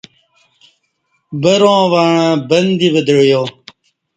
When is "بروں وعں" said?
1.41-2.23